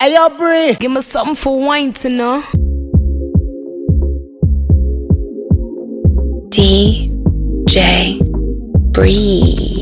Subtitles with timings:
[0.00, 0.76] Hey, yo, Bree.
[0.78, 2.40] Give me something for wine to know.
[6.50, 8.20] DJ
[8.92, 9.77] Bree.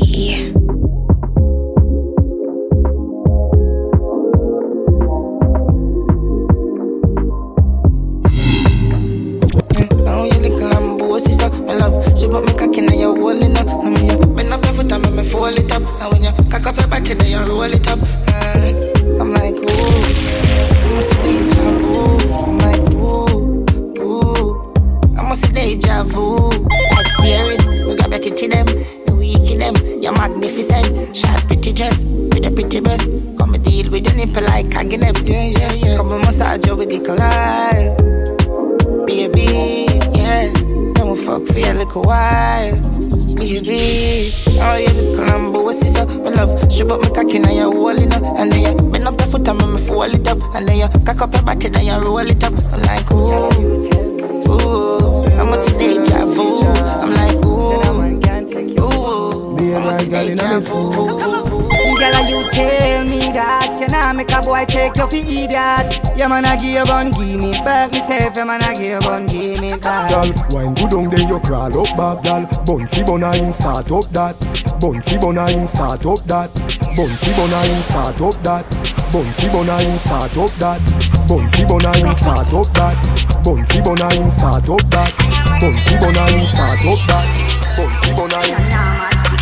[68.37, 68.37] Back.
[68.37, 70.09] Me say, yeah, man, I give one, give me back.
[70.09, 72.45] Gal, wine good on there, you crawl up back, gal.
[72.65, 74.35] Bun fi bun a him start up that.
[74.79, 76.49] Bun fi bun a him start up that.
[76.95, 78.65] Bun fi bun a him start up that.
[79.11, 80.81] Bun fi bun a him start up that.
[81.27, 82.97] Bun fi bun a him start up that.
[83.43, 85.11] Bun fi bun a him start up that.
[85.59, 87.27] Bun fi bun a him start up that.
[87.75, 88.61] Bun fi bun a him.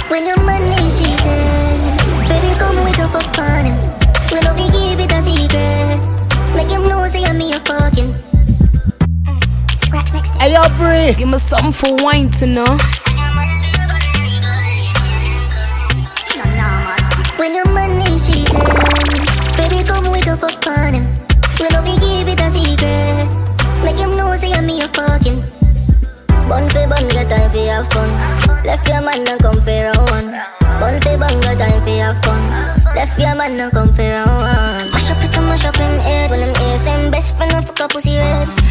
[0.10, 1.80] When your money she said,
[2.30, 3.75] baby come with up upon him.
[10.78, 11.14] Bree.
[11.14, 12.78] Give me something for wine to know.
[17.38, 18.44] When your money she
[19.56, 21.06] baby come with up upon him.
[21.60, 23.28] We love you keep it a secret.
[23.84, 25.40] Make him know say I'm a fucking.
[26.50, 28.10] Bun for bun, got time for have fun.
[28.66, 30.32] Left your man and come for round one.
[30.80, 32.42] Bun for bun, got time for have fun.
[32.96, 34.92] Left your man and come for round one.
[34.92, 36.30] Mash up it and mash up him head.
[36.30, 38.65] When ears same best friend and fuck up pussy red.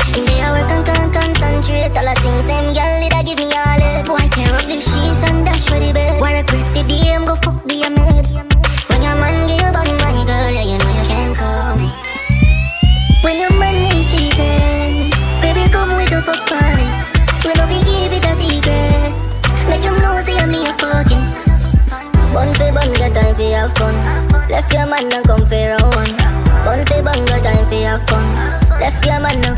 [1.64, 1.96] Concentrate.
[1.96, 4.06] All the things same girl it a give me all it.
[4.06, 6.20] Boy tear up the sheets and dash for the bed.
[6.20, 8.26] Why regret the DM go fuck the maid.
[8.88, 11.84] When your man give back my girl, yeah you know you can come.
[13.22, 15.10] When your money she can,
[15.40, 16.86] baby come with up a party.
[17.44, 19.16] We love you give it a secret.
[19.68, 21.24] Make him know say I'm me a fucking.
[22.32, 23.94] Bun for bun, got time for have fun.
[24.50, 26.12] Left your man and come for round.
[26.64, 28.54] Bun for bun, got time for have fun.
[28.80, 29.53] Left your man and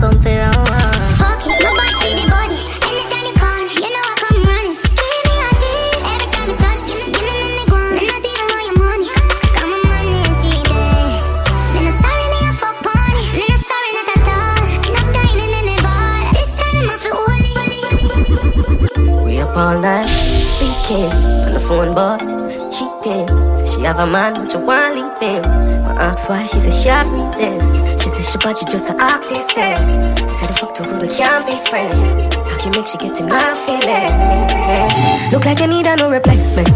[21.87, 23.57] phone, but cheating.
[23.57, 25.45] Say she have a man, but you want leave him.
[25.45, 27.79] I ask why, she said she have reasons.
[28.03, 29.51] She said she but she just a artist.
[29.51, 32.35] Said the fuck to who they can't be friends.
[32.35, 35.33] How can make she get in my feelings?
[35.33, 36.71] Look like you need a no replacement.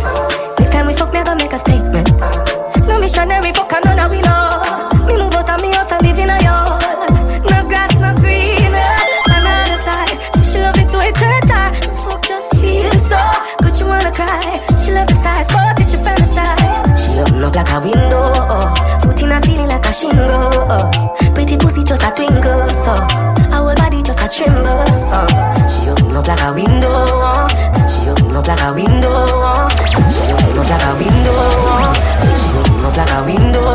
[0.58, 2.10] Next time we fuck, me I gonna make a statement.
[2.86, 3.52] No missionary,
[17.50, 18.30] She like a window,
[19.02, 20.70] foot in a ceiling like a shingle.
[21.34, 22.94] Pretty pussy just a twinkle, so
[23.50, 25.26] our body just a tremble, so
[25.66, 27.48] she open up like a window.
[27.90, 29.26] She open up like a window.
[30.06, 31.90] She open up like a window.
[32.38, 33.66] She open up like a window.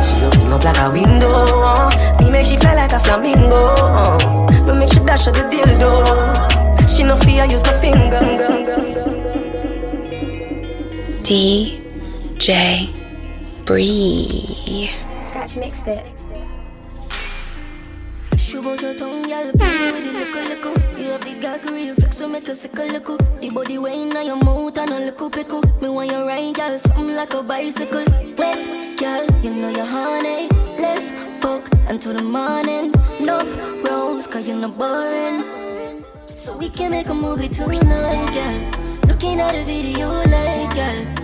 [0.00, 1.90] She open up like a window.
[2.20, 4.56] Me make she fly like a flamingo.
[4.64, 6.88] Me make she dash her the dildo.
[6.88, 8.18] She no fear, use no finger.
[12.48, 12.88] DJ
[13.66, 14.88] Bree.
[15.22, 16.06] Scratch mixed it.
[18.38, 20.98] Shoot your tongue, girl, play with it, little, little.
[20.98, 23.18] You have the gag reflex, so make you sickle, little.
[23.42, 25.60] The body weighing on your mouth and a little pickle.
[25.82, 28.06] Me want you ride, girl, something like a bicycle.
[28.38, 30.48] Wet, girl, you know you're honey.
[30.78, 31.10] Let's
[31.42, 32.94] fuck until the morning.
[33.20, 33.44] No
[33.84, 35.44] rose, cause you're not boring.
[36.30, 39.06] So we can make a movie tonight, girl.
[39.06, 41.17] Looking at a video like, girl.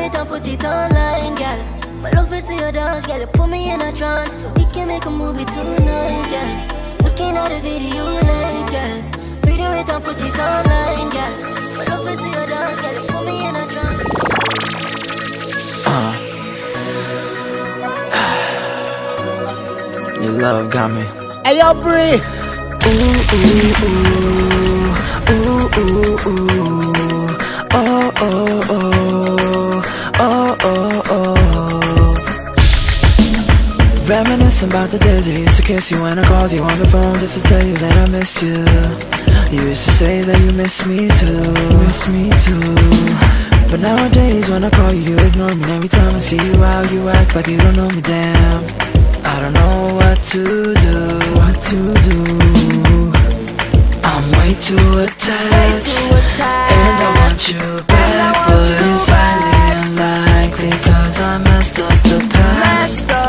[0.00, 1.58] Video it and put it online, girl.
[2.00, 3.20] My love is see you dance, girl.
[3.20, 6.66] You put me in a trance, so we can make a movie tonight, girl.
[7.04, 9.02] Looking at a video like, girl.
[9.42, 11.32] Video it and put it online, girl.
[11.76, 12.94] My love is see you dance, girl.
[12.94, 14.02] You put me in a trance.
[20.22, 21.04] Your love got me.
[21.44, 22.20] Hey, yo, Bree.
[22.86, 24.88] Ooh, ooh, ooh,
[25.30, 26.50] ooh, ooh, ooh.
[27.72, 29.59] Oh, oh, oh, oh,
[34.10, 36.86] Reminiscing about the days I used to kiss you when I called you on the
[36.88, 38.58] phone just to tell you that I missed you.
[39.54, 41.46] You used to say that you miss me too,
[41.86, 42.58] miss me too.
[43.70, 45.62] But nowadays when I call you, you ignore me.
[45.70, 48.02] Every time I see you out, you act like you don't know me.
[48.02, 48.66] Damn,
[49.22, 50.42] I don't know what to
[50.74, 50.98] do,
[51.38, 51.78] what to
[52.10, 52.18] do.
[54.02, 59.54] I'm way too attached, and I want you back, but it's highly
[59.86, 63.19] unlikely 'cause I messed up the past.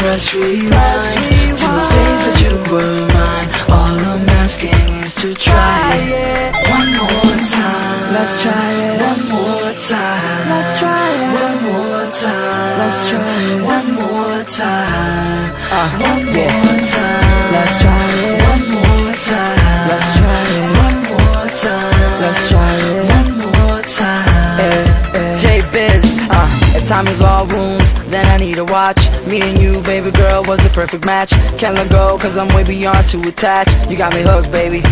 [0.00, 3.48] Press rewind to those days that you were mine.
[3.68, 4.72] All I'm asking
[5.04, 8.08] is to try it one more time.
[8.16, 10.48] Let's try it one more time.
[10.48, 12.80] Let's try it one more time.
[12.80, 15.52] Let's try it one more time.
[15.68, 17.52] Uh, one more time.
[17.52, 19.84] Let's try it one more time.
[19.84, 22.20] Let's try it one more time.
[22.24, 24.64] Let's try it one more time.
[24.64, 24.80] Eh,
[25.12, 25.36] eh.
[25.36, 27.79] J Biz, uh, if time is all wounds,
[28.10, 28.98] then I need a watch.
[29.26, 31.30] Me and you, baby girl, was the perfect match.
[31.58, 33.68] Can't let go, cause I'm way beyond to attach.
[33.88, 34.82] You got me hooked, baby.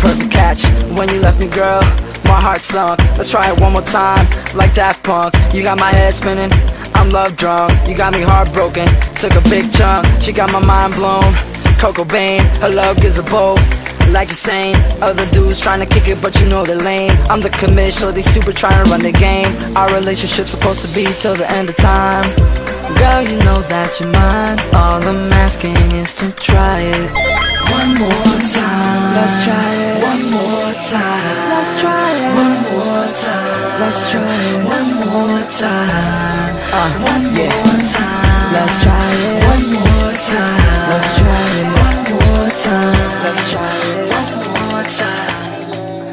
[0.00, 0.64] Perfect catch.
[0.96, 1.82] When you left me, girl,
[2.24, 2.98] my heart sunk.
[3.16, 5.34] Let's try it one more time, like that punk.
[5.54, 6.50] You got my head spinning,
[6.94, 7.72] I'm love drunk.
[7.86, 10.06] You got me heartbroken, took a big chunk.
[10.22, 11.32] She got my mind blown.
[11.78, 13.56] Coco Bane, her love gives a bow.
[14.10, 17.16] Like you're saying, other dudes trying to kick it, but you know they're lame.
[17.30, 19.50] I'm the commish, so they stupid trying to run the game.
[19.76, 22.24] Our relationship's supposed to be till the end of time.
[22.98, 24.58] Girl, you know that you're mine.
[24.76, 27.10] All I'm asking is to try it.
[27.72, 29.16] One more time.
[29.16, 30.02] Let's try it.
[30.04, 31.48] One more time.
[31.56, 32.30] Let's try it.
[32.36, 33.80] One more time.
[33.80, 34.60] Let's try it.
[34.68, 36.52] One more time.
[36.68, 37.48] Uh, One yeah.
[37.48, 38.52] more time.
[38.52, 39.34] Let's try it.
[39.50, 40.90] One more time.
[40.92, 41.66] Let's try it.
[41.80, 43.08] One more time.
[43.24, 43.91] Let's try it.
[44.92, 46.10] Time.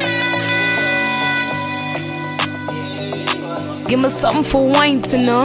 [3.88, 5.42] Give me something for wine to know.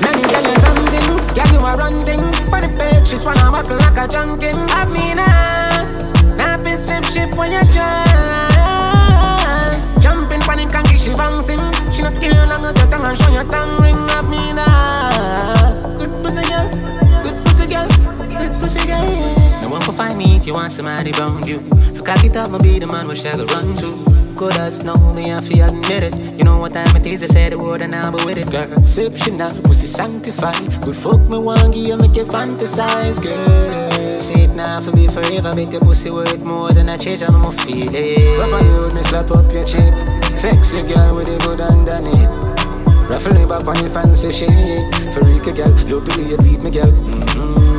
[0.00, 2.38] Let me tell you something, girl, you are run things.
[2.50, 4.56] For the page, she's wanna walk like a junkin.
[4.68, 8.04] Have me uh, now, now be strip ship when you try.
[10.00, 11.60] Jumping panic and she bouncing.
[11.92, 13.96] She not care long as your tongue and show your tongue ring.
[19.96, 21.58] Find me if you want somebody around you.
[21.72, 24.36] If you cock up, I'll be the man she go run to.
[24.36, 26.38] Good as know me, I feel admit it.
[26.38, 28.50] You know what time it is, I said the word and I'll be with it,
[28.50, 28.70] girl.
[28.78, 30.82] Exceptional, pussy sanctified.
[30.82, 34.18] Good fuck me, one give make you fantasize, girl.
[34.18, 37.40] Say it now for me forever, make your pussy worth more than a change, I'm
[37.40, 38.38] going feel it.
[38.38, 39.94] Rub on you, me slap up your cheek.
[40.36, 42.28] Sexy girl with the good underneath.
[43.08, 44.94] Ruffle it back on your fancy shit.
[45.14, 47.15] Freaky girl, look the you beat me, girl.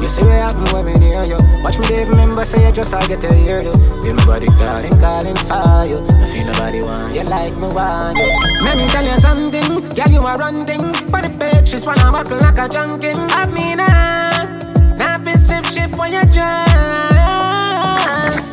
[0.07, 1.35] You see what happen when me near you.
[1.61, 3.73] Watch me, Dave, remember, say you just I get to hear you.
[3.99, 5.99] Feel my body calling, calling for you.
[5.99, 8.23] I feel nobody want you like me want you.
[8.63, 9.67] Let me tell you something,
[9.99, 11.01] girl, you are run things.
[11.11, 13.17] For the page, she's wanna buckle like a junkin.
[13.35, 16.63] Have me uh, now, now be strip ship when you try.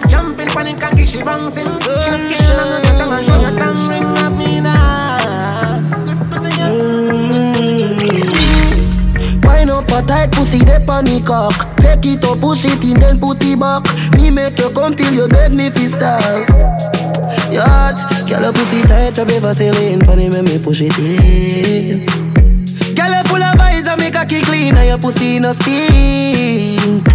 [0.09, 1.71] Jumping panic and she bouncing.
[1.71, 4.03] She don't care long as your tongue and show your tongue ring.
[4.03, 5.14] Have me uh,
[9.95, 11.55] Wine tight pussy, de panic cock.
[11.77, 13.85] Take it up, push it in, then put it back.
[14.17, 16.49] Me make you come till you beg me fi stop.
[17.53, 20.01] Yacht, girl a pussy tight, up a Vaseline.
[20.01, 22.07] Funny make me push it in.
[22.97, 27.14] Girl a full of eyes, and make a kick clean, and your pussy no stink.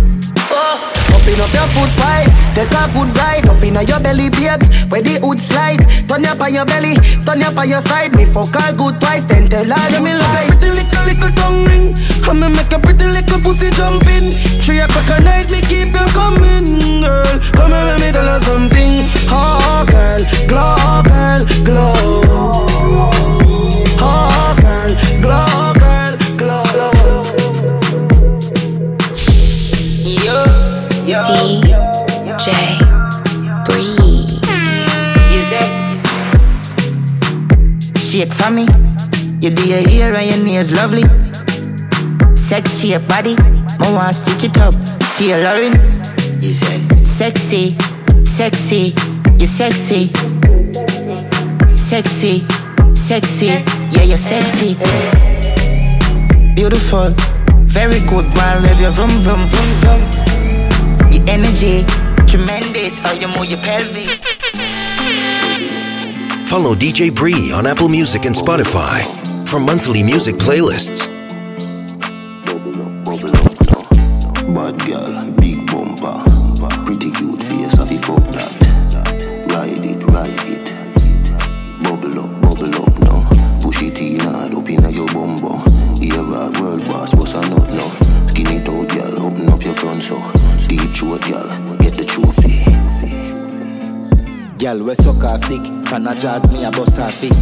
[1.30, 3.46] Open up your foot wide, take a good ride.
[3.46, 5.78] Up inna your belly, babes, where the hood slide.
[6.10, 8.16] Turn up on your belly, turn up on your side.
[8.16, 11.66] Me fuck all good twice, then tell her you me like Pretty little, little tongue
[11.66, 11.94] ring.
[12.34, 14.32] Me make a pretty little pussy jump in.
[14.62, 17.38] Three o'clock at night, me keep you coming, girl.
[17.54, 19.06] Come here, let me tell you something.
[19.30, 23.19] Oh, girl, glow, girl, glow
[38.40, 38.66] for me.
[39.42, 41.04] You do your hair and your nails lovely.
[42.36, 43.36] Sexy your body.
[43.80, 44.74] I want stitch it up.
[45.16, 45.76] Tailoring.
[46.42, 47.76] You say sexy,
[48.24, 48.96] sexy,
[49.38, 50.08] you sexy,
[51.76, 52.46] sexy,
[52.96, 53.48] sexy.
[53.92, 54.76] Yeah, you're sexy.
[56.56, 57.12] Beautiful,
[57.68, 58.26] very good.
[58.36, 60.02] While live your vroom vroom vroom vroom.
[61.12, 61.84] Your energy,
[62.26, 63.00] tremendous.
[63.02, 64.29] How you move your pelvis.
[66.50, 69.06] Follow DJ Bree on Apple Music and Spotify.
[69.48, 71.06] for monthly music playlists.
[74.56, 76.18] Bad girl, big bumper,
[76.86, 78.52] pretty cute face, have you fuck that?
[79.52, 80.74] Ride it, ride it,
[81.84, 83.30] bubble up, bubble up now.
[83.62, 85.62] Push it in hard up inna your bumbo.
[86.02, 87.90] Ear bag, world boss, what's a nut now?
[88.26, 90.18] Skin it out, girl, open up your front so.
[90.68, 92.66] Deep throat, girl, get the trophy.
[94.58, 97.34] Girl, we suck her thick, can a jazz me a bust her feet.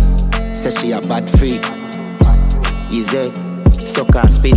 [0.56, 1.60] Say she a bad freak.
[2.90, 3.30] Easy,
[3.70, 4.56] suck her spit.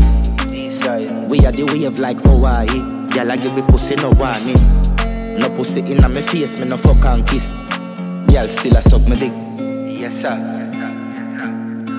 [1.29, 2.69] We are the wave like Hawaii.
[3.11, 4.55] Girl, I give me pussy no warning.
[5.41, 7.49] No pussy in my face, me no fuck and kiss.
[7.49, 9.33] Girl, still a suck me dick.
[10.01, 10.37] Yes, sir.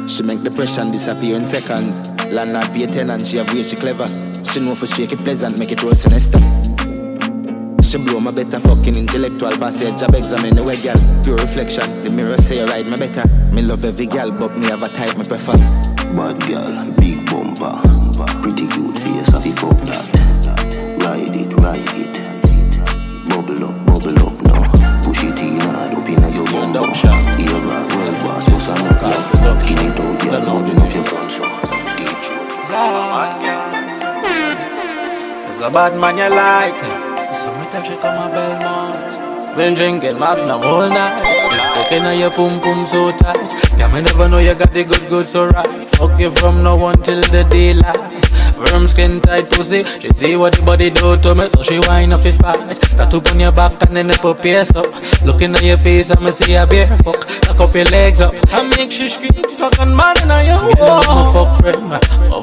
[0.07, 2.09] She make depression disappear in seconds.
[2.27, 4.07] Landlord pay tenant, she have way she clever.
[4.45, 6.39] She know for shake it pleasant, make it roll sinister.
[7.91, 10.95] She blow my better fucking intellectual passage Job examine the way girl
[11.27, 14.67] Pure reflection The mirror say you ride me better Me love every girl But me
[14.67, 15.59] have a type me prefer
[16.15, 17.75] Bad girl, big bumper,
[18.39, 20.07] pretty cute face, have you fuck that?
[21.03, 22.15] Ride it, ride it,
[23.27, 24.63] bubble up, bubble up now.
[25.03, 26.87] Push it in hard up inna your bumbo.
[26.87, 29.59] Ear bag, world boss, what's a nut girl?
[29.59, 31.43] Skin it out, girl, open up your front so.
[31.95, 32.55] Deep throat,
[35.51, 36.90] It's a bad man you like.
[37.83, 39.55] She come a Belmont.
[39.57, 41.23] Been drinking Magnum all night.
[41.75, 43.51] Looking at your pum pum so tight.
[43.77, 45.81] Yeah, me never know you got the good good so right.
[45.97, 48.40] Fuck you from now until the daylight.
[48.67, 49.83] Firm skin tight pussy.
[49.83, 52.67] She see what the body do to me, so she whine off his spine.
[52.97, 54.85] Tattoo on your back and then the put pierce up.
[55.25, 57.21] Looking at your face, I'ma see a bear fuck.
[57.47, 58.33] Lock up your legs up.
[58.53, 59.43] I make she scream.
[59.57, 61.03] Fucking man in your wall.
[61.03, 61.89] Yeah, fuck friend.
[61.89, 61.99] my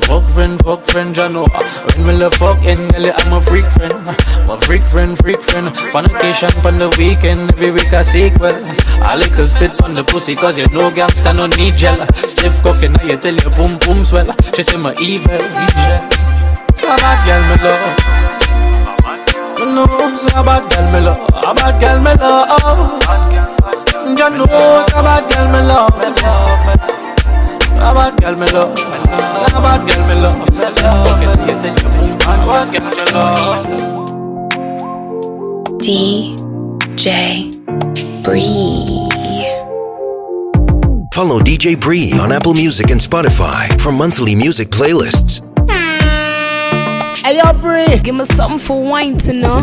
[0.07, 1.47] fuck friend, fuck friend, you know.
[1.47, 3.93] When me love fucking, Nelly, I'm a freak friend.
[3.93, 5.75] A freak friend, freak friend.
[5.93, 8.55] Fornication on the weekend, every week a sequel.
[9.03, 12.07] I like a spit on the pussy, cause you know gangsta no need gel.
[12.29, 14.35] Stiff cooking, now you tell your boom boom swell.
[14.55, 16.08] She say my evil, evil.
[16.83, 17.85] A bad girl me love.
[19.59, 21.21] You know, say a bad girl me love.
[21.35, 22.49] A bad girl me love.
[24.07, 24.47] You know,
[24.87, 25.93] say a bad girl me love.
[25.99, 26.65] Me love.
[27.79, 28.73] A bad girl me love.
[28.75, 30.39] A bad girl me love.
[30.71, 32.21] Still fucking you tell your boom boom.
[32.23, 33.67] A bad girl me love.
[35.79, 37.15] DJ
[38.23, 39.07] Bree.
[41.13, 45.41] Follow DJ Bree on Apple Music and Spotify for monthly music playlists.
[47.29, 47.99] Hey, yo, Bree.
[47.99, 49.59] Give me something for wine to know.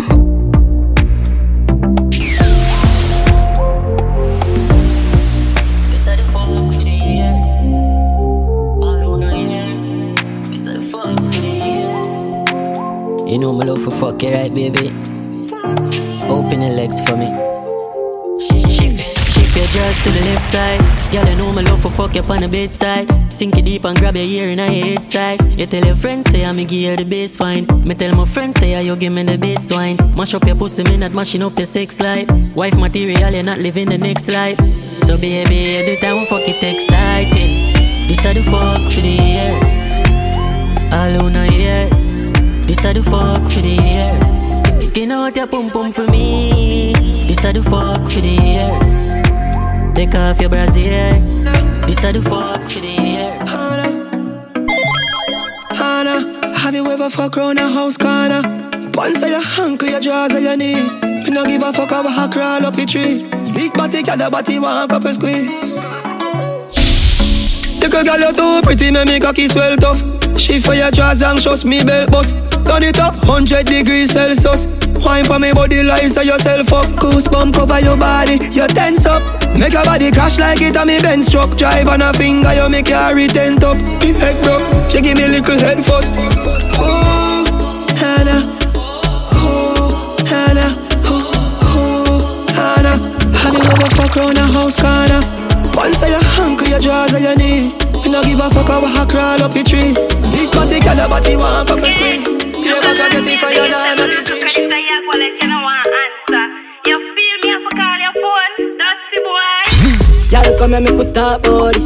[13.26, 14.90] You know my love for fuck you, right, baby?
[16.30, 17.55] Open your legs for me.
[19.66, 20.80] Your dress to the left side.
[21.12, 23.10] Girl, you know my love for fuck you on the bedside.
[23.34, 25.42] Sink it deep and grab your ear in your head side.
[25.60, 27.66] You tell your friends say I'm give you the best wine.
[27.84, 29.98] Me tell my friends say I you give me the best wine.
[30.16, 32.30] Mash up your pussy, me not mashing up your sex life.
[32.54, 34.60] Wife material, you're not living the next life.
[35.06, 37.50] So baby, every time we fuck it excited.
[38.08, 39.96] This are the fuck for the years.
[40.94, 41.90] All on here.
[42.68, 44.88] This are the fuck for the years.
[44.88, 46.94] Skin out your pum pum for me.
[47.26, 49.25] This are the fuck for the years.
[49.96, 51.14] Take off your brassiere.
[51.88, 53.50] This are the fuck for the years.
[55.72, 58.42] Hannah, have you ever fuck round a house corner?
[58.94, 60.90] Once your ankle, your jaws, on your knee.
[61.24, 63.24] We no give a fuck about a crawl up the tree.
[63.54, 65.76] Big body, gal, the body want up a squeeze.
[67.80, 70.04] The girl, you too pretty, make me cocky swell tough.
[70.38, 72.36] She for your jaws and shows me belt bust.
[72.68, 74.85] Turn it up, 100 degrees Celsius.
[75.06, 76.86] Wine for me body lies so yourself up.
[76.98, 79.22] Goosebump cover your body, you tense up.
[79.54, 81.56] Make your body crash like it on me Benz truck.
[81.56, 83.78] Drive on a finger, you make your retent up.
[84.02, 86.12] Big head broke, she give me little head first
[86.82, 87.46] Oh,
[87.96, 88.50] Hannah.
[88.76, 90.74] Oh, Hannah.
[91.06, 91.22] Oh,
[91.78, 92.98] oh, Hannah.
[93.38, 95.22] Have you ever fuck round a house corner?
[95.78, 97.72] Once your ankle, your jaws, and your knee.
[98.04, 99.94] You no give a fuck how I crawl up the tree.
[100.34, 102.26] Big body, girl, your body want up a screen.
[102.66, 104.08] You never can get it from your nana.
[104.08, 104.95] This is
[110.66, 111.78] come and make we talk about.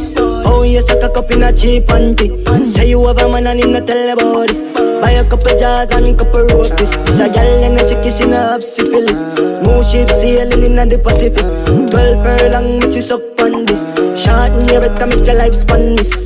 [0.48, 2.28] Oh, you suck a cup in a cheap panty.
[2.64, 4.60] Say you have a man and in a this.
[5.02, 6.92] Buy a couple jars and couple roasties.
[7.04, 9.18] This a gal and a sick kissing have syphilis.
[9.60, 11.44] Smooth ship sailing in the Pacific.
[11.92, 13.84] Twelve furlong, which is suck on this.
[14.16, 16.24] Short in your better make your life span this.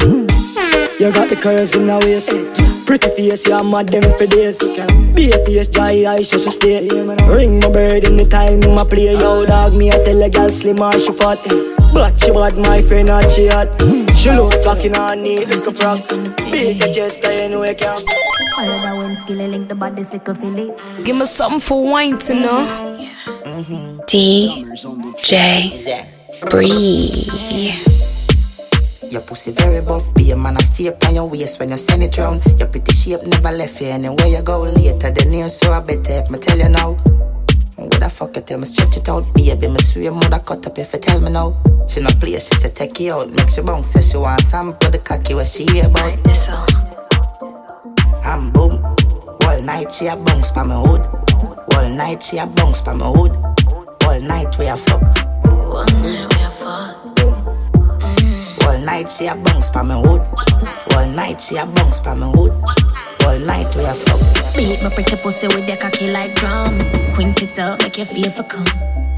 [1.00, 2.30] You got the curves in the waist.
[2.86, 4.58] Pretty face, you're mad them for days.
[4.58, 6.86] Be a face, dry eyes, just stay.
[6.86, 9.12] Ring my bird in the time, my play.
[9.12, 11.73] Yo, dog, me, I tell a gal slim or she fat.
[11.94, 13.68] But she bad, my friend, not she hot.
[14.16, 16.06] She look talking on neat, little frog.
[16.50, 17.96] Beat the chest, cause you know you can.
[18.58, 20.72] All of that one skill, link the body, little filly.
[21.04, 22.66] Give me something for wine to know.
[24.06, 24.64] DJ
[26.50, 27.72] Bree.
[29.10, 31.76] Your pussy very buff, be a man, I stay up on your waist when you
[31.76, 32.42] send it round.
[32.58, 36.02] Your pretty shape never left you anywhere you go later than you, so I better
[36.08, 36.96] if me tell you now.
[37.84, 40.78] What the fuck you tell me stretch it out, baby, me swear mother cut up
[40.78, 41.54] if you tell me now.
[41.86, 44.72] She no play, she say take you out, make she bounce, say she want some,
[44.74, 46.18] put the cocky where she hear about.
[48.26, 48.82] And boom,
[49.42, 51.02] all night she a bounce pa me hood,
[51.74, 53.32] all night she a bounce pa me hood,
[54.06, 55.02] all night we a fuck.
[55.46, 56.90] All night we a fuck.
[57.16, 58.64] Mm.
[58.64, 60.22] All night she a bounce pa me hood.
[60.94, 62.52] All night she a bounce pa me hood.
[63.26, 64.33] All night we a fuck.
[64.56, 66.78] Beat my pretty pussy with your cocky like drum.
[67.14, 68.64] Quint it up, make you feel for come.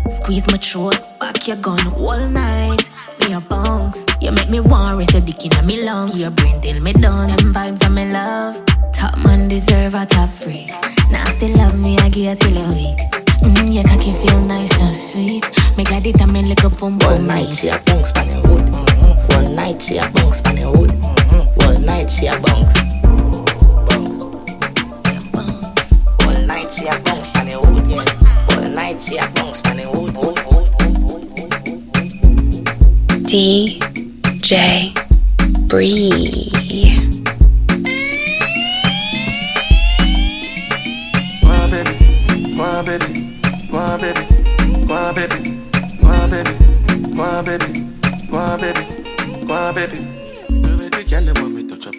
[0.07, 2.83] Squeeze my throat, back your gun all night.
[3.21, 4.07] Me a bounce.
[4.23, 6.19] You make me want raise your dick in me lungs.
[6.19, 7.29] Your brain till me done.
[7.29, 8.65] Them vibes I'm in love.
[8.95, 10.71] Top man deserve a top freak.
[11.11, 12.99] Now they love me, I give till a week.
[13.43, 15.45] Mm, your cocky feel nice and sweet.
[15.77, 18.41] Make like it, I mean like a pump All night she a bounce pa me
[18.41, 18.75] hood.
[19.35, 20.93] All night she a bounce pa me hood.
[21.63, 22.96] All night she a bounce.
[26.87, 27.17] Yeah.
[33.27, 34.95] DJ
[35.67, 36.11] Bree.
[41.43, 43.39] Go on, baby, go on, baby,
[43.69, 44.26] go on, baby,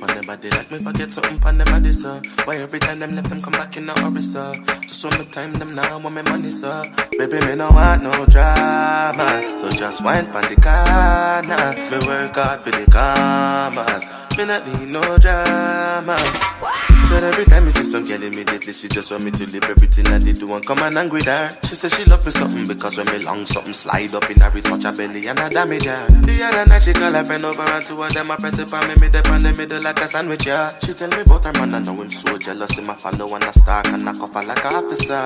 [0.07, 2.21] on them body like me forget something on them body, sir.
[2.45, 4.53] Why every time them left them come back in a hurry, sir?
[4.81, 6.83] Just want me time them now, want me money, sir.
[7.17, 11.75] Baby, me no want no drama, so just wine pon the corner.
[11.91, 14.05] Me work hard for the commas,
[14.37, 16.96] me not need no drama.
[17.07, 20.07] So every time me see some girl immediately she just want me to leave everything
[20.07, 21.49] I did do and come and hang with her.
[21.63, 24.51] She says she love me something because when me long something slide up in her,
[24.57, 26.05] it touch her belly and I damage her.
[26.05, 28.73] The other night she call her friend over and two of them I press it
[28.73, 30.77] on me mid up on the middle like a sandwich, yeah.
[30.79, 33.43] She tell me about her man I know him so jealous him I follow and
[33.45, 35.25] I stalk and I off her like a officer.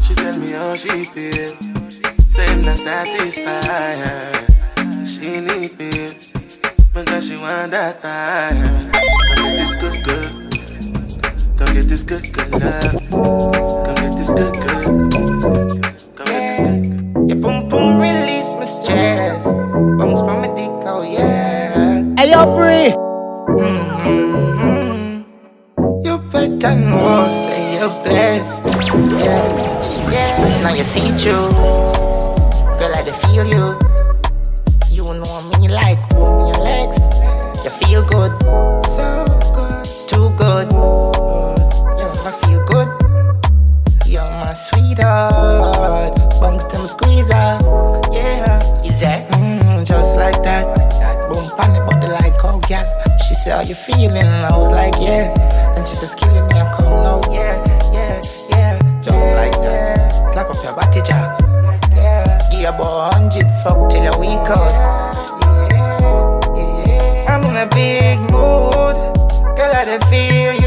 [0.00, 1.56] She tell me how she feel,
[2.30, 4.46] say him not satisfy her.
[5.04, 5.90] She need me
[6.94, 8.52] because she want that fire.
[8.54, 10.49] Come get this good good.
[11.60, 12.82] Come get this good, good love.
[13.12, 14.84] Come get this good, good.
[14.84, 17.28] Come get this good.
[17.28, 19.44] Your boom boom release my stress.
[19.44, 22.02] Bounce pa me dick, oh yeah.
[22.18, 22.96] Hey, yo, Bree.
[23.60, 25.22] Mm-hmm.
[26.04, 28.56] You better know, say you're blessed.
[29.20, 29.44] Yeah,
[30.10, 30.62] yeah.
[30.64, 31.36] Now you see you.
[32.80, 33.76] Girl, I dey feel you.
[34.90, 36.98] You know me like hold me your legs.
[37.64, 38.32] You feel good,
[38.88, 39.06] so
[39.54, 41.19] good, too good.
[44.90, 46.14] Sweetheart.
[46.40, 47.58] Bunks them squeezer.
[48.12, 50.64] Yeah, is that mm, just like that?
[51.28, 53.18] Boom, pan it, body like oh, girl.
[53.18, 54.26] She said, How you feeling?
[54.26, 55.34] I was like, Yeah.
[55.76, 57.26] And she says, Killing me, I'm coming out.
[57.30, 57.56] Yeah,
[57.92, 59.00] yeah, yeah.
[59.02, 60.32] Just like that.
[60.32, 61.36] Slap up your body, jaw.
[61.94, 64.90] Yeah, give you about hundred fuck till your week out.
[67.28, 68.96] I'm in a big mood.
[69.56, 70.59] Girl, I feel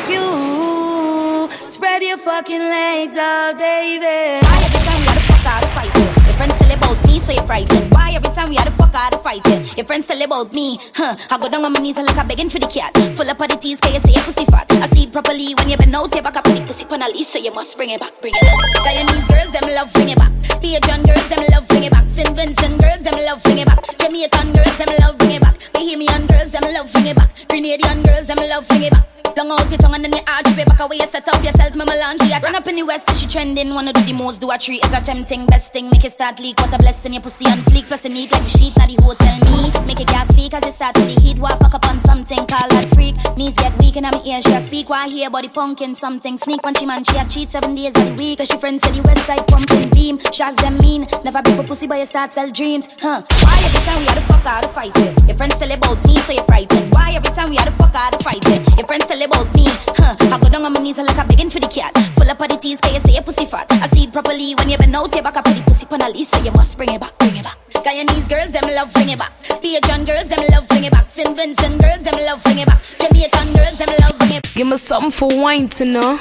[0.00, 1.48] fuck you.
[1.70, 4.44] Spread your fucking legs out, baby.
[4.46, 6.16] Why every time we had to fuck out to fight it?
[6.26, 7.90] Your friends tell about me, so you're frightened.
[7.92, 9.76] Why every time we had to fuck out to fight it?
[9.76, 11.16] Your friends tell about me, huh?
[11.30, 12.96] I go down on my knees and like I'm begging for the cat.
[13.16, 14.70] Full up of the teeth, can you say your pussy fat?
[14.72, 17.08] I see it properly when you been out, you back up the pussy pan a
[17.08, 18.84] leash, so you must bring it back, bring it back.
[18.84, 20.32] Guyanese girls, them love bring it back.
[20.60, 22.08] Bajan girls, them love bring it back.
[22.08, 22.30] St.
[22.36, 23.80] Vincent girls, them love bring it back.
[23.98, 25.56] Jamaican girls, them love bring it back.
[25.72, 27.30] Bahamian girls, them love bring it back.
[27.48, 29.19] Grenadian girls, them love bring it back.
[29.36, 30.96] Long out your tongue and then you argue back away.
[30.96, 32.22] You set up yourself, me melange.
[32.22, 33.74] I turn up in the west, she trending.
[33.74, 35.46] Wanna do the most, do a treat is a tempting.
[35.46, 36.58] Best thing, make it start leak.
[36.60, 37.86] What a blessing, your pussy on fleek.
[37.86, 39.70] Plus, you neat like the sheet, not the hotel me.
[39.86, 41.38] Make it gas speak as it start to the heat.
[41.38, 43.14] Walk back up on something, call that freak.
[43.36, 44.88] Knees get weak and I'm ear, she a speak.
[44.88, 46.38] Why hear body punkin' something?
[46.38, 48.38] Sneak punchy man, she a cheat seven days of the week.
[48.38, 50.18] Cause she friends say the west side pumping beam.
[50.32, 51.06] Sharks them mean.
[51.24, 52.88] Never be for pussy, but you start sell dreams.
[53.00, 53.22] Huh?
[53.42, 55.16] Why every time we had to fuck out to fight it?
[55.26, 56.90] Your friends tell about me, so you're frightened.
[56.90, 58.60] Why every time we had to fuck out to fight it?
[58.76, 59.64] Your friends tell about me,
[59.96, 60.16] huh?
[60.20, 61.96] I go down on my knees knees are like a begging for the cat.
[62.18, 63.66] Full up of the teas, can you say your pussy fat?
[63.70, 65.36] I see it properly when you been out your back.
[65.36, 67.44] I put the pussy on a leash, so you must bring it back, bring it
[67.44, 67.58] back.
[67.70, 69.32] Guyanese girls, them love bring it back.
[69.62, 71.08] Bajan girls, them love bring it back.
[71.08, 71.36] St.
[71.36, 72.82] Vincent girls, them love bring it back.
[72.98, 74.54] Jamaican girls, them love bring it back.
[74.54, 76.18] Give me something for wine to know.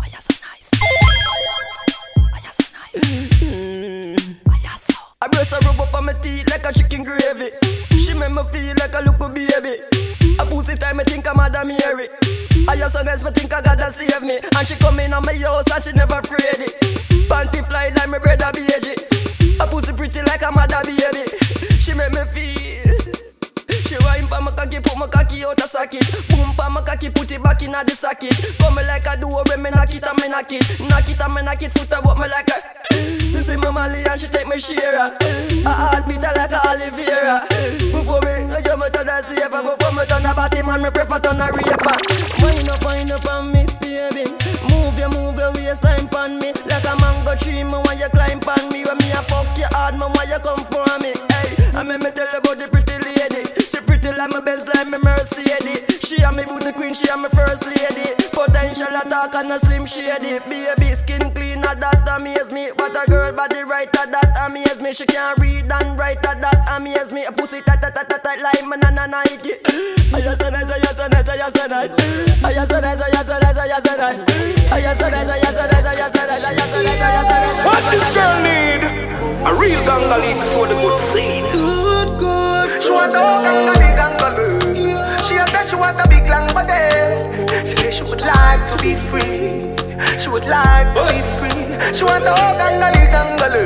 [0.00, 0.70] Ayason nice.
[2.96, 4.38] Mm-hmm.
[5.20, 7.50] I breast a rub up on my teeth like a chicken gravy.
[7.90, 9.17] She make me feel like a little baby.
[9.17, 9.17] A pussy
[11.50, 12.08] Madam Mary.
[12.68, 14.36] I just so nice, me think I gotta save me.
[14.36, 16.78] And she come in on my house and she never afraid it.
[17.26, 18.94] Panty fly like my brother baby.
[19.58, 21.24] A pussy pretty like a mother baby.
[21.78, 22.97] She make me feel.
[23.88, 26.04] She wine pa my cocky, put my cocky out a socket.
[26.28, 28.36] Boom pa my cocky, put it back in the socket.
[28.60, 30.60] Come me like a duo when me knock it and me knock it.
[30.80, 32.60] Knock it and me knock it, foot about me like a.
[33.32, 34.92] She see my Molly and she take me share.
[34.92, 37.48] A heartbeat a like a Oliveira.
[37.88, 39.48] Before me, I jump to the safe.
[39.48, 41.96] Before me turn the body man, me prefer turn a raper.
[42.44, 44.28] Wind up, wind up on me, baby.
[44.68, 46.52] Move your, move your waistline pon me.
[46.68, 48.84] Like a mango tree, me want you climb pon me.
[48.84, 51.16] When me a fuck you hard, me want you come for me.
[51.32, 52.77] Hey, I make me tell you about the
[54.18, 56.02] like my best, like me Mercedes.
[56.02, 58.10] She and me booty queen, she and me first lady.
[58.34, 60.40] Potential attack and a slim shady.
[60.50, 62.70] Baby skin clean, a that amaze me.
[62.74, 63.66] What a girl body a
[64.10, 64.92] that amaze me.
[64.92, 66.42] She can read and write, that
[66.74, 67.24] amaze me.
[67.26, 69.54] A pussy tight, tight, tight, tight, like me na na Nike.
[70.10, 71.28] I just nice, I nice, I nice.
[71.30, 74.18] I nice, I nice, I nice.
[74.72, 75.78] I nice, I nice, I nice, I
[76.26, 76.48] nice,
[79.46, 81.44] I real gangali to sow the good seed.
[81.52, 82.82] Good, good.
[82.82, 83.97] She want a gangali gangali.
[88.68, 90.20] Like to be free.
[90.20, 91.94] She would like to be free.
[91.96, 93.64] She want a gangali gangali.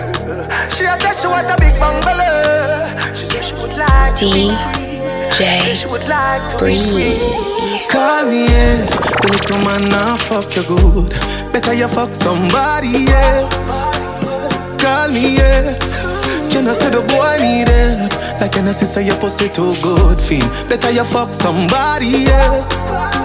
[0.75, 3.15] She a bet she want a big bungalow.
[3.15, 4.93] She say she would like to be free.
[5.33, 7.19] DJ She would like to be free.
[7.19, 7.87] Bree.
[7.89, 8.87] Call me, yeah.
[9.23, 11.11] The little man now fuck you good.
[11.53, 13.83] Better you fuck somebody else.
[14.81, 15.79] Call me, yeah.
[16.51, 18.41] Can I say the boy need help?
[18.41, 20.69] Like can I say your pussy too good for?
[20.69, 23.22] Better you fuck somebody else.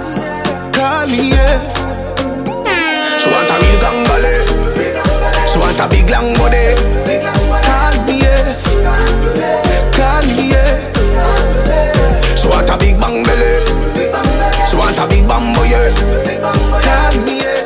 [1.07, 1.55] Call me, yeah.
[3.17, 4.35] She want a real gangali.
[5.47, 6.75] She want a big long body.
[7.63, 8.43] Call me, yeah.
[9.95, 10.75] Call me, yeah.
[12.35, 13.51] She want a big bang belly.
[14.67, 15.95] She want a big bambo, yeah.
[16.83, 17.63] Call me, yeah.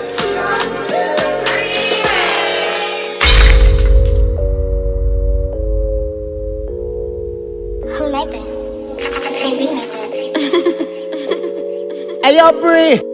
[7.89, 8.49] Who made this?
[9.41, 10.11] JB made this.
[12.23, 13.10] Hey, yo, Bree.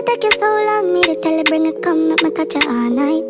[0.00, 2.54] I take you so long, me to tell you, bring it, come, make me touch
[2.54, 3.28] you all night.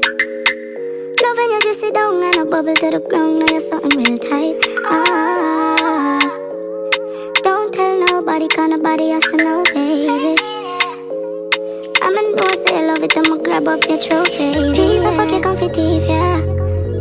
[1.19, 4.17] Loving you, just sit down and a bubble to the ground, now you're something real
[4.17, 4.55] tight.
[4.87, 6.21] Ah,
[7.43, 10.39] don't tell nobody, cause nobody has to know, baby.
[12.07, 12.21] I'ma
[12.55, 14.53] say I love it, I'ma grab up your trophy.
[14.55, 16.39] Please, I fuck your comfy teeth, yeah.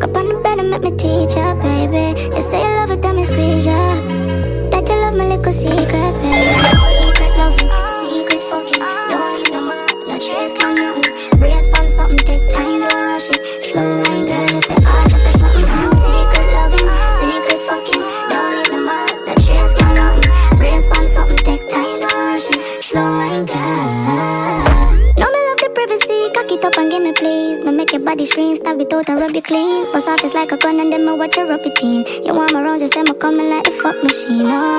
[0.01, 2.19] Up on the bed and make me teach ya, baby.
[2.33, 3.77] You say you love it, tell me squeeze ya.
[4.73, 5.85] That you love my little secret,
[6.23, 6.28] baby.
[29.39, 29.85] You clean.
[29.95, 32.05] Off just like a gun and then me watch your routine.
[32.25, 34.47] You want my roses, then me coming like a fuck machine.
[34.47, 34.78] Oh,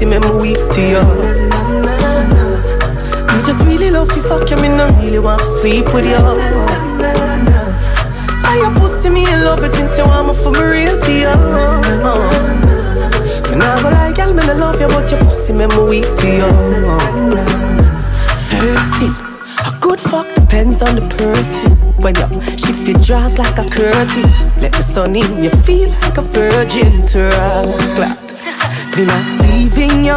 [0.00, 1.02] pussy me me weak to you.
[3.28, 6.16] I just really love you, fuck you, me no really want to sleep with you.
[8.46, 11.12] I your pussy, me in love it since you want me for me real to
[11.12, 11.36] you.
[13.50, 16.16] Me nah go like, girl, me no love you, but your pussy me me weak
[16.16, 16.50] to you.
[18.98, 19.14] Thing,
[19.66, 21.76] a good fuck depends on the person.
[22.00, 24.30] When you shift your jaws like a curtain,
[24.62, 27.94] let the sun in, you feel like a virgin to us.
[27.94, 28.18] Clap.
[28.96, 30.16] Me not leaving you,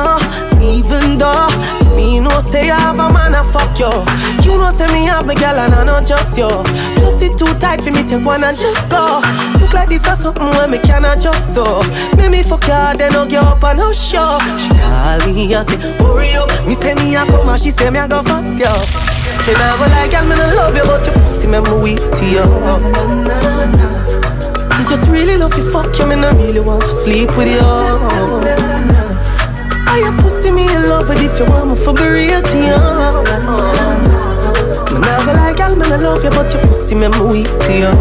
[0.64, 1.52] even though
[1.96, 3.92] me no say I have a man a fuck you.
[4.40, 6.48] You know say me have a girl and I not just you.
[6.96, 9.20] Pussy too tight for me take one and just go.
[9.60, 11.84] Look like this or something where me can adjust to.
[12.16, 14.40] Make me fuck you, then I'll get up and I'll show.
[14.56, 16.48] She call me and say, hurry up.
[16.66, 18.72] Me say me a come and she say me a go fast you.
[19.44, 22.00] Then I go like, girl, me no love you, but your pussy me me weak
[22.00, 22.48] to you.
[24.72, 26.24] I just really love you, fuck you, man.
[26.24, 28.73] I really want to sleep with you.
[29.94, 32.58] I your pussy me in love with if you want me for be real to
[32.58, 32.82] you.
[34.90, 37.72] Man, I go like, girl, man, I love you, but your pussy me weak to
[37.78, 37.94] you.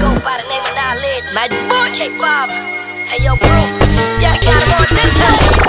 [0.00, 1.28] Go by the name of knowledge.
[1.36, 2.48] My boy, K Bob.
[3.04, 3.76] Hey, yo, Bruce.
[4.16, 5.68] Yeah, I got him on this side.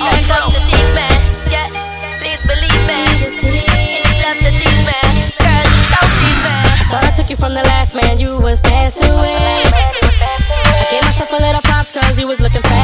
[0.00, 1.20] Oh, love the tease, man.
[1.52, 1.68] Yeah,
[2.16, 3.04] please believe me.
[4.24, 5.20] Love the tease, man.
[5.36, 6.64] Girl, don't tease, man.
[6.88, 9.68] Thought I took you from the last man you was dancing with.
[10.64, 12.83] I gave myself a little props cause you was looking fabulous.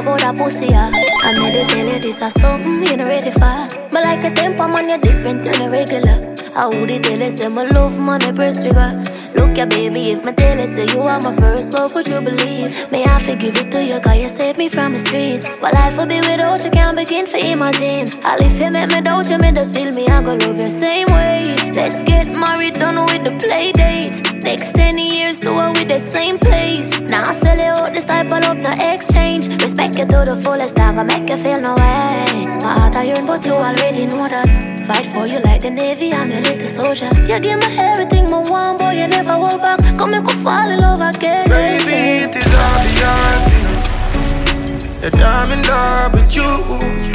[0.00, 0.90] About a pussy, yeah.
[1.22, 3.68] I made you tell you this is something you're not ready for.
[3.92, 6.34] But like a temper man, you're different than a regular.
[6.56, 9.02] I would tell you say my love man, I press trigger.
[9.40, 12.92] Look ya baby, if my you say you are my first love, would you believe?
[12.92, 15.56] May I forgive it to you, cause you saved me from the streets.
[15.62, 18.12] Well, life would be without you, can't begin to imagine.
[18.22, 20.68] All if you make me doubt you, me just feel me, I go love you
[20.68, 21.56] same way.
[21.72, 24.20] Let's get married, done with the play dates.
[24.44, 27.00] Next 10 years, do it with the same place.
[27.00, 29.48] Now I sell you out this type of love, no exchange.
[29.62, 32.44] Respect you to the fullest, I'm gonna make you feel no way.
[32.60, 34.80] My heart I yearn, but you already know that.
[34.86, 37.08] Fight for you like the Navy, I'm your little soldier.
[37.28, 39.80] You give me everything, my one boy, you never hold back.
[39.96, 41.48] Come and go fall in love again.
[41.48, 46.46] Baby, it is obvious, you know That I'm in love with you,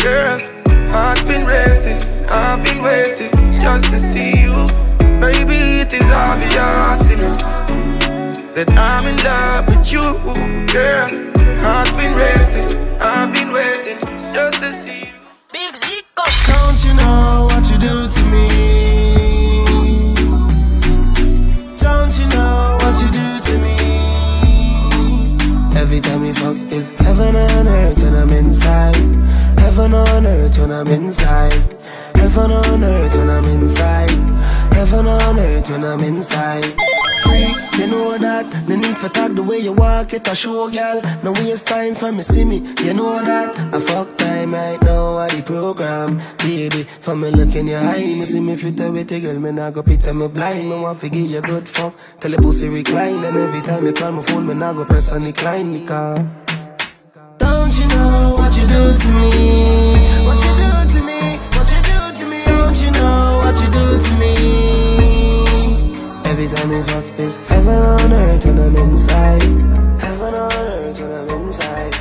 [0.04, 0.40] girl
[0.92, 4.54] Heart's been racing, I've been waiting Just to see you
[5.20, 7.34] Baby, it is obvious, you know
[8.56, 10.02] That I'm in love with you,
[10.72, 11.10] girl
[11.62, 14.00] Heart's been racing, I've been waiting
[14.34, 15.14] Just to see you
[15.52, 16.24] Big Zico.
[16.48, 18.95] Don't you know what you do to me?
[26.76, 28.96] Is heaven on earth when I'm inside.
[29.60, 31.54] Heaven on earth when I'm inside.
[32.16, 34.10] Heaven on earth when I'm inside.
[34.74, 36.66] Heaven on earth when I'm inside.
[37.24, 38.68] Free, you know that.
[38.68, 41.02] No need for talk the way you walk it, a show girl.
[41.24, 43.58] No waste time for me, see me, you know that.
[43.74, 46.22] I fuck time right now at the program.
[46.40, 49.52] Baby, for me look in your eye, me see me fit with a girl, me
[49.52, 50.70] nah go pity me blind.
[50.70, 53.24] Me want to give you good fuck, till the pussy recline.
[53.24, 56.45] And every time you call my phone, me nah go press on decline, me car.
[57.76, 59.28] Don't you know what you do to me?
[60.24, 61.20] What you do to me?
[61.56, 62.40] What you do to me?
[62.46, 64.34] Don't you know what you do to me?
[66.24, 69.42] Every time we fuck is heaven on earth when I'm inside.
[70.00, 71.96] Heaven on earth when I'm inside.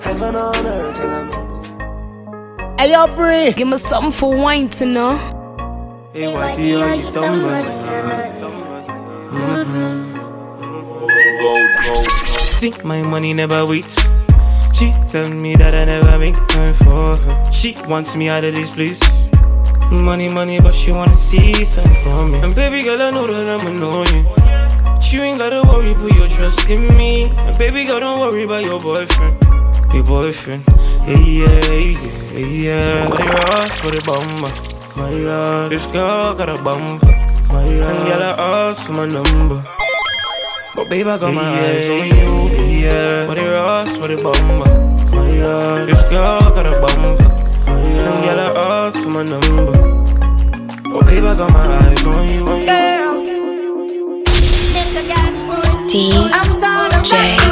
[0.00, 2.80] Heaven on earth when I'm inside.
[2.80, 3.52] Hey, yo, Bree.
[3.52, 5.16] Give me something for wine to know.
[6.12, 7.42] Hey, what do you you dumb
[12.60, 14.15] See, my money never waits.
[14.76, 17.50] She tell me that I never make time for her.
[17.50, 19.00] She wants me out of this place.
[19.90, 22.38] Money, money, but she wanna see something from me.
[22.40, 24.26] And baby girl, I know that I'm annoying.
[24.26, 27.30] You She ain't gotta worry, put your trust in me.
[27.46, 29.34] And baby girl, don't worry about your boyfriend.
[29.94, 30.62] Your boyfriend.
[31.08, 33.06] Yeah, yeah, yeah, yeah.
[33.08, 34.52] For the Ross, for the bomber.
[35.00, 35.72] my God.
[35.72, 37.06] This girl got a bumper,
[37.48, 37.96] my God.
[37.96, 39.64] And girl, I asked for my number.
[40.76, 43.26] But babe, I got my yeah, eyes on you, yeah.
[43.26, 44.58] What it rocks, what it bumper, oh,
[45.10, 45.88] my God.
[45.88, 47.32] This girl got a bumper, my
[47.64, 48.06] God.
[48.06, 49.72] And girl, I asked for my number.
[50.92, 52.96] But babe, I got my eyes on you, on you.
[55.88, 57.45] DJ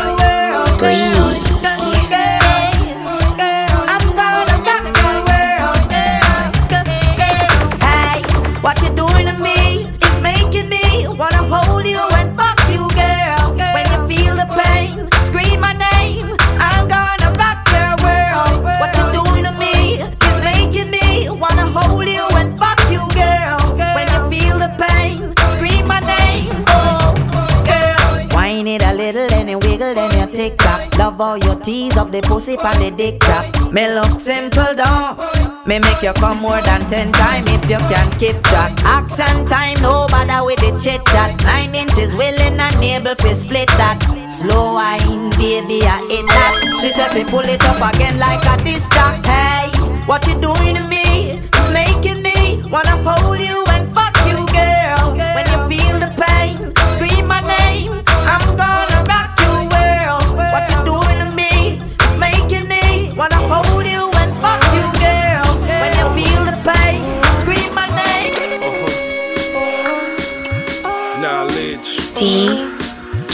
[32.14, 33.72] the pussy pan the dick top.
[33.72, 35.18] Me look simple, don't.
[35.66, 38.70] Me make you come more than ten times if you can keep track.
[38.84, 41.34] Action time, no bother with the chit chat.
[41.42, 43.98] Nine inches willing and able to split that.
[44.30, 46.54] Slow wine, baby, I hit that.
[46.80, 48.92] She said, we pull it up again like a disc.
[49.26, 49.70] Hey,
[50.06, 51.42] what you doing to me?
[51.52, 53.63] It's making me wanna hold you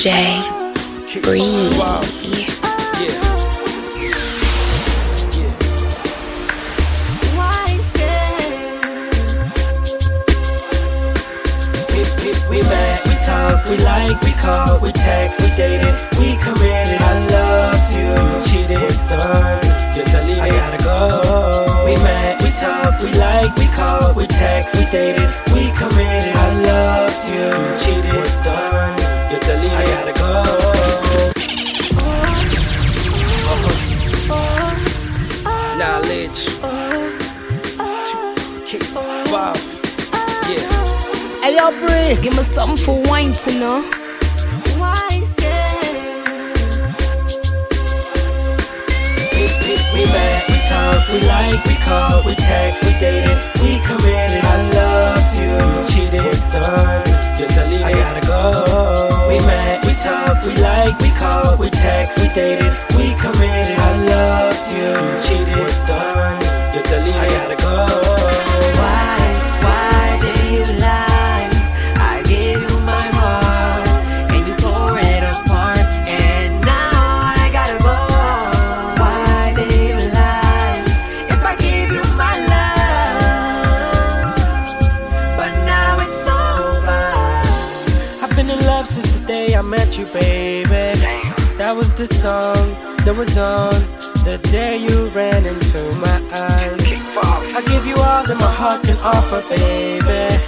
[0.00, 1.40] DJ Bree.
[12.48, 16.98] We met, we talk, we like, we call, we text, we dated, we committed.
[16.98, 18.16] I loved you,
[18.50, 19.62] cheated, done.
[19.94, 21.84] You're deleted, I gotta go.
[21.84, 26.34] We met, we talk, we like, we call, we text, we dated, we committed.
[26.34, 29.09] I loved you, cheated, done.
[29.30, 30.30] You deleted, I gotta go.
[35.78, 36.40] Knowledge.
[38.10, 38.34] Two,
[38.66, 38.82] kick,
[39.30, 39.56] five.
[40.50, 41.42] Yeah.
[41.42, 42.20] Hey, yo, Bree.
[42.22, 43.84] Give me something for wine to know.
[49.32, 53.78] We, we, we met, we talk, we like, we call, we text, we dated, we
[53.86, 54.44] committed.
[54.44, 57.09] I loved you, you cheated, done.
[57.40, 59.26] You deleted, I gotta go.
[59.26, 63.78] We met, we talked, we like, we called, we text, we dated, we committed.
[63.78, 66.36] I loved you, you cheated, we're done.
[66.74, 67.86] You're deleted, I gotta go.
[68.76, 69.16] Why,
[69.64, 70.99] why did you lie?
[92.00, 92.64] The song
[93.04, 93.76] that was on
[94.24, 96.80] the day you ran into my eyes.
[97.52, 100.00] I give you all that my heart can offer, baby.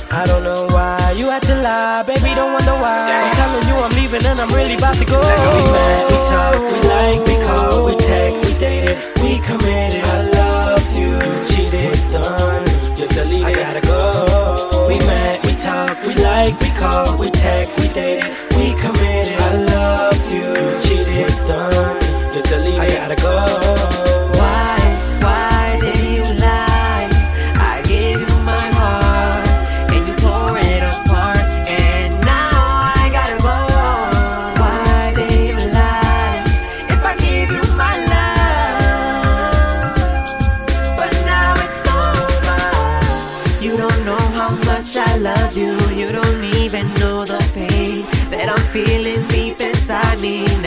[0.09, 2.33] I don't know why you had to lie, baby.
[2.33, 3.29] Don't wonder why.
[3.29, 5.21] I'm telling you I'm leaving and I'm really about to go.
[5.21, 10.09] We met, we talk, we like, we call, we text, we dated, we committed.
[10.09, 12.65] I loved you, you cheated, we're done.
[12.97, 14.89] You're deleted, I gotta go.
[14.89, 19.37] We met, we talk, we like, we call, we text, we dated, we committed.
[19.37, 20.45] I loved you,
[20.83, 21.97] cheated, done.
[22.35, 22.72] You deleted,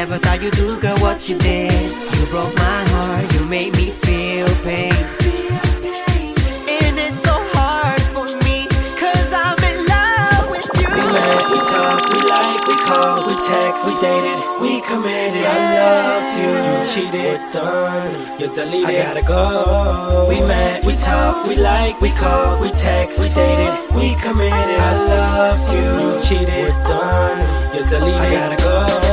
[0.06, 1.90] Never thought you'd do, girl, what you did.
[1.90, 3.26] You broke my heart.
[3.34, 4.94] You made me feel pain.
[6.70, 8.70] And it's so hard for me,
[9.02, 10.86] cause I'm in love with you.
[10.94, 15.42] We met, we talk, we like, we call, we text, we dated, we committed.
[15.42, 18.14] I loved you, you cheated, done.
[18.38, 20.30] You deleted, I gotta go.
[20.30, 24.54] We met, we talk, we like, we call, we text, we dated, we committed.
[24.54, 27.42] I loved you, you cheated, done.
[27.74, 29.05] You deleted, I gotta go.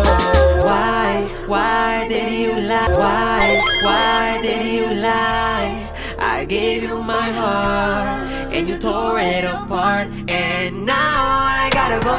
[1.53, 2.89] Why, did you lie?
[2.97, 5.87] Why, why did you lie?
[6.19, 12.17] I gave you my heart, and you tore it apart, and now I gotta go.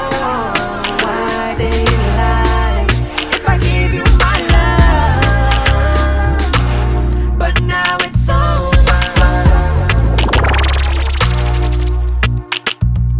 [1.04, 2.86] Why did you lie?
[3.34, 5.80] If I gave you my love,
[7.40, 8.74] but now it's over.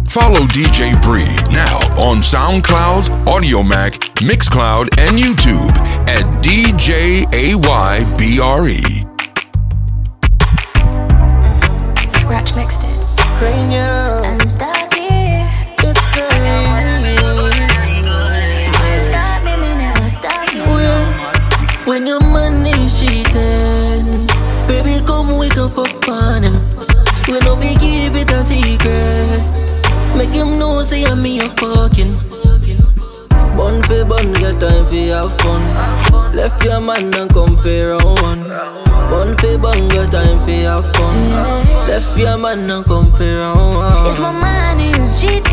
[0.06, 5.74] Follow DJ Bree now on SoundCloud, Audiomack, Mixcloud, and YouTube
[6.14, 8.78] at DJ AYBRE.
[12.08, 13.20] Scratch mixed it.
[13.38, 14.22] Cranium.
[14.22, 15.50] I'm stuck here.
[15.82, 16.22] It's the
[19.10, 20.62] Stop me, me never stop you.
[21.84, 24.26] When your money cheating,
[24.68, 26.56] baby, come we can fuck on him.
[27.26, 29.50] We no be keep it a secret.
[30.16, 32.43] Make him know say I'm me a fucking.
[33.56, 35.62] Bun for bun, get time for have fun.
[36.34, 38.42] Left your man and come for round one.
[39.10, 41.16] Bun for bun, get time for have fun.
[41.88, 44.06] Left your man and come for round one.
[44.10, 45.46] If my mind is cheating,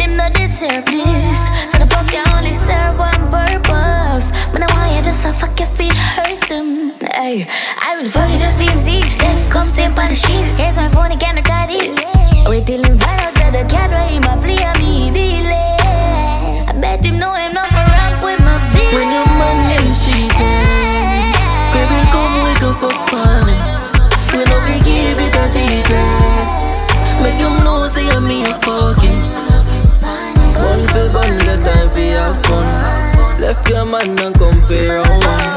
[0.00, 1.38] him not deserve this.
[1.70, 4.26] So the fuck you only serve one purpose.
[4.52, 6.92] But I want you just to fuck your feet, hurt them.
[7.14, 7.46] Hey,
[7.80, 9.00] I will fuck you just for see.
[9.18, 10.44] Death come stay by the sheet.
[10.58, 12.48] Here's my phone, I can't record it.
[12.48, 15.77] Wait till find out that the cat right him, I play on me delay.
[17.08, 18.92] I him know him not for ramp with my feelings.
[18.92, 20.28] When your money cheating,
[21.72, 23.64] baby, come we can fuck on him.
[24.36, 26.52] We no be keep it a secret.
[27.24, 29.24] Make him know say I'm me a fucking.
[30.60, 33.40] Bun for bun, get time for have fun.
[33.40, 35.48] Left your man and come for round one.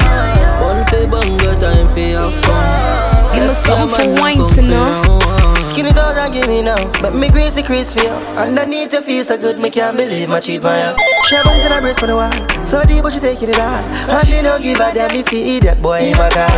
[0.56, 3.34] Bun for bun, get time for have fun.
[3.34, 5.41] Give me something for man and wine to know.
[5.62, 8.12] Skinny down and give me now, but me greasy crease feel.
[8.36, 10.98] Underneath your feel so good, me can't believe my cheat my app.
[11.28, 13.58] She a bounce in her breast for the while, so deep but she taking it
[13.58, 13.80] all.
[14.10, 16.48] And she don't give a damn if the idiot boy in my car.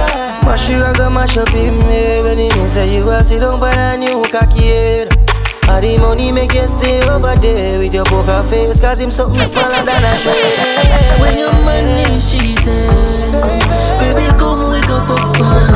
[0.45, 3.61] Mash you a go mash up him, yeah, when he say you a sit down
[3.61, 5.13] by a new cocky head.
[5.69, 9.41] All the money make you stay over there with your poker face, cause him something
[9.45, 11.21] smaller than a trade.
[11.21, 12.57] When your money cheating,
[14.01, 15.74] baby come we go fuck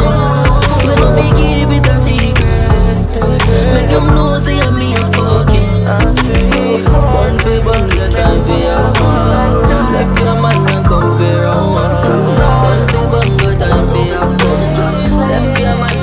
[3.89, 6.85] them know say I'm me a fucking assassin.
[7.15, 9.69] One for one, get time for your fun.
[9.93, 11.95] Left your man and come for round one.
[12.69, 14.59] One step on, get time for your fun.
[15.29, 15.97] Left your man.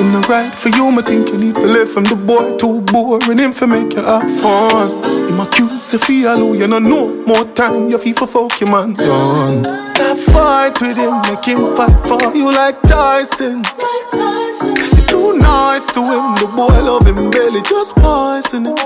[0.00, 2.80] Him not right for you, me think you need to live from the boy too
[2.92, 5.02] boring him for make you have fun.
[5.28, 8.70] Him a cute, say feel you no know more time you feel for fuck your
[8.70, 9.84] man done.
[9.84, 13.62] Stop fight with him, make him fight for you like Tyson.
[13.78, 14.41] You too
[15.42, 18.76] nice to him, the boy love him belly, just poison him.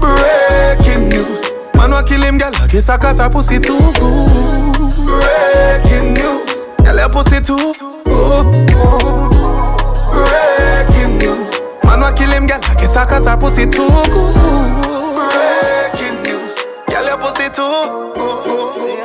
[0.00, 1.42] Breaking news,
[1.74, 2.54] man wa kill him, girl.
[2.54, 4.72] I guess I cause her pussy too good.
[5.06, 8.44] Breaking news, girl your pussy too good.
[10.12, 11.54] Breaking news,
[11.84, 12.60] man wa kill him, girl.
[12.62, 14.34] I guess I cause her pussy too good.
[15.16, 16.56] Breaking news,
[16.88, 18.72] girl your pussy too good.
[18.74, 18.96] See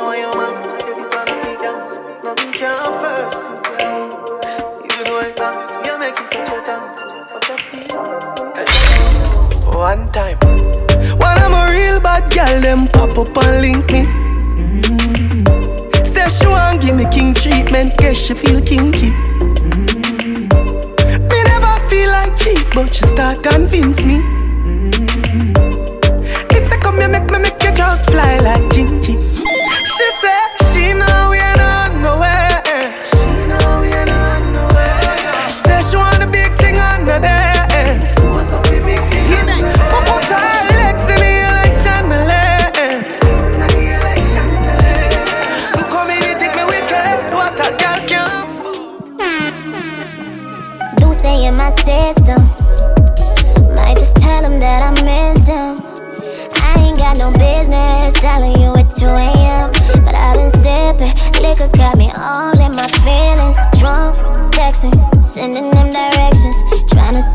[12.38, 14.04] girl, them pop up and link me.
[14.58, 16.06] Mm.
[16.06, 19.10] Say she want give me king treatment, guess she feel kinky.
[19.72, 20.48] Mm.
[21.30, 24.18] Me never feel like cheap, but she start convince me.
[24.70, 25.54] Mm.
[26.52, 29.16] Me say come here, make me make you just fly like Gingy.
[29.94, 30.47] She say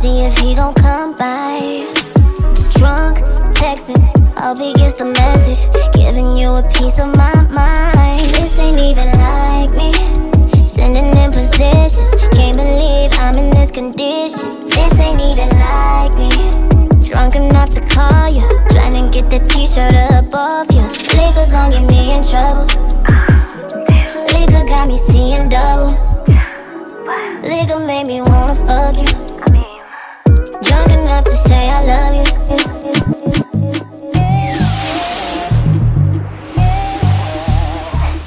[0.03, 1.87] see if he gon' come by.
[2.75, 3.23] Drunk,
[3.55, 4.03] texting,
[4.37, 5.63] hope he gets the message.
[5.95, 8.19] Giving you a piece of my mind.
[8.35, 9.95] This ain't even like me.
[10.67, 12.11] Sending in positions.
[12.35, 14.51] Can't believe I'm in this condition.
[14.75, 16.31] This ain't even like me.
[17.09, 18.43] Drunk enough to call you.
[18.75, 19.95] Trying to get the t shirt
[20.35, 20.83] off you.
[21.15, 22.67] Liquor gon' get me in trouble.
[24.35, 25.95] Liquor got me seeing double.
[27.47, 29.32] Liquor made me wanna fuck you.
[30.63, 32.25] Drunk enough to say I love you.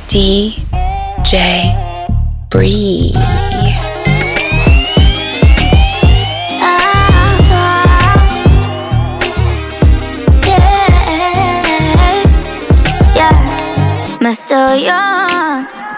[0.08, 1.76] DJ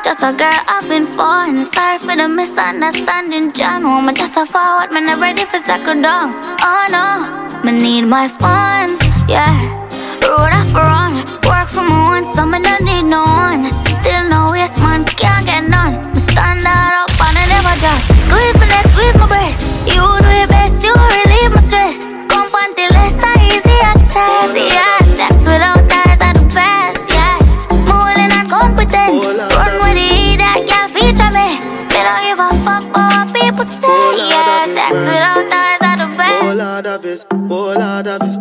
[0.08, 1.62] just a girl I've been fun.
[1.64, 3.84] Sorry for the misunderstanding, John.
[3.84, 6.32] Woman, just a forward, man, I'm ready for second down.
[6.64, 7.08] Oh no,
[7.66, 9.52] me need my funds, yeah.
[10.24, 13.64] Road off run, work for my own, so me don't need no one.
[14.00, 16.14] Still no waste, man, can't get none.
[16.14, 18.02] Me stand out up and I never drop.
[18.28, 19.77] Squeeze my neck, squeeze my breast.
[37.32, 38.37] Whole lot of this.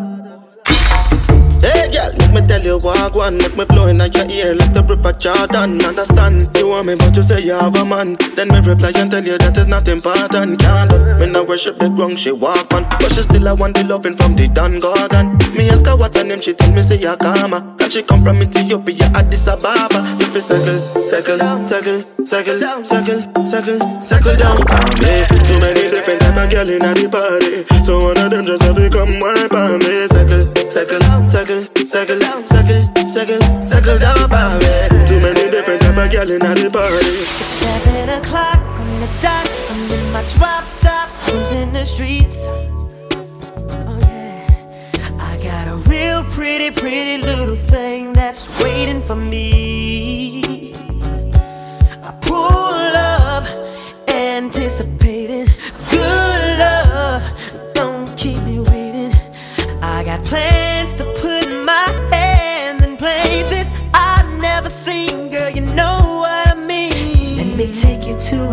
[2.83, 6.87] Walk one Make me flow in your ear like the river Jordan Understand, you want
[6.87, 8.17] me but you say you have a man.
[8.37, 11.79] Then me reply and tell you that is not important Can't look, me no worship
[11.79, 14.79] the ground she walk on But she still I want the loving from the Dan
[14.79, 15.39] Gorgon.
[15.57, 18.37] Me ask her what's her name, she tell me say Yakama And she come from
[18.43, 20.03] Ethiopia, Addis Ababa.
[20.21, 25.23] If you circle, circle, circle, circle, circle, circle, circle down on me.
[25.47, 27.63] Too many different type of girl in the party.
[27.87, 30.11] So one of them just have to come wipe on me.
[30.11, 31.01] Circle, circle,
[31.31, 32.19] circle, circle,
[32.51, 36.71] circle, circle, circle circle down on me Too many different type of girl in the
[36.73, 39.51] party It's Seven o'clock on the dot.
[39.71, 42.47] I'm in my drop top, cruising the streets.
[42.47, 50.75] Oh yeah, I got a real pretty, pretty little thing that's waiting for me.
[52.03, 53.45] I pull up,
[54.09, 55.47] anticipating
[55.91, 57.23] good love.
[57.75, 59.13] Don't keep me waiting.
[59.83, 60.66] I got plans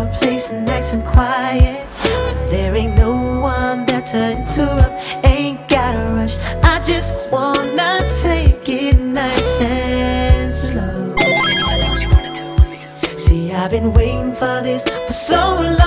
[0.04, 1.86] a place nice and quiet.
[2.50, 4.94] There ain't no one there to interrupt.
[5.24, 6.36] Ain't gotta rush.
[6.62, 7.92] I just wanna
[8.22, 11.16] take it nice and slow.
[13.24, 15.42] See, I've been waiting for this for so
[15.78, 15.83] long.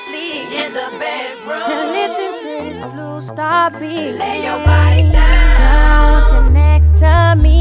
[0.00, 1.68] Fast asleep in the bedroom.
[1.68, 4.12] Now listen to this blue star beat.
[4.12, 5.56] Lay your body down.
[5.56, 7.60] Girl, I want you next to me.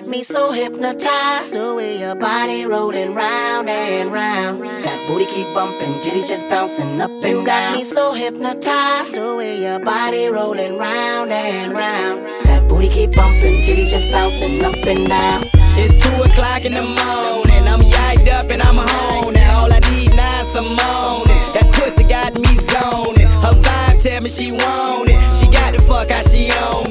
[0.00, 4.60] Got me so hypnotized the way your body rolling round and round.
[4.62, 7.30] That booty keep bumping, jitties just bouncing up and down.
[7.30, 12.26] You got me so hypnotized the way your body rolling round and round.
[12.44, 15.44] That booty keep bumping, jitties just bouncing up and down.
[15.80, 17.64] It's two o'clock in the morning.
[17.66, 19.62] I'm yiked up and I'm home now.
[19.62, 21.40] All I need now is some moaning.
[21.56, 23.28] That pussy got me zoning.
[23.40, 25.36] Her vibe tell me she want it.
[25.38, 26.85] She got the fuck how she own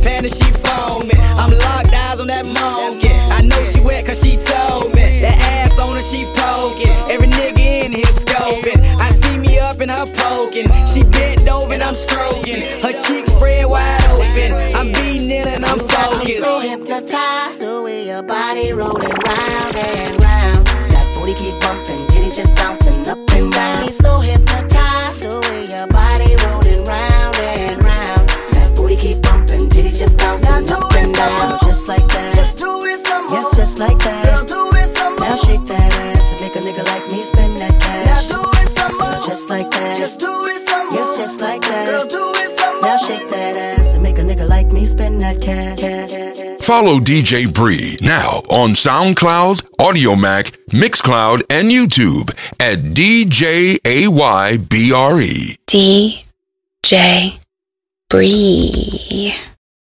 [0.00, 1.14] I know in the panic she phone me.
[1.36, 3.10] I'm locked eyes on that monkey.
[3.10, 5.20] I know she wet cause she told me.
[5.20, 6.96] That ass on her she poking.
[7.10, 8.80] Every nigga in here scoping.
[8.98, 10.68] I see me up in her poking.
[10.86, 12.62] She bent over and I'm stroking.
[12.80, 14.52] Her cheeks spread wide open.
[14.74, 16.38] I'm beating it and I'm focused.
[16.38, 20.66] I'm so hypnotized the way your body rolling round and round.
[20.92, 23.76] That booty keep bumping, titties just bouncing up and down.
[23.76, 24.89] Got me so hypnotized
[33.80, 34.24] like that.
[34.26, 35.24] Girl, do it some more.
[35.26, 38.28] Now shake that ass and make a nigga like me spend that cash.
[38.28, 39.26] Now do it some more.
[39.26, 39.96] Just like that.
[39.96, 40.98] Just do it some more.
[40.98, 41.86] Yes, just like that.
[41.88, 42.82] Girl, do it some more.
[42.82, 45.80] Now shake that ass and make a nigga like me spend that cash.
[46.62, 53.80] Follow DJ Bree now on SoundCloud, Audiomack, Mixcloud, and YouTube at DJAYBRE.
[55.66, 57.38] DJ
[58.08, 59.49] Bree.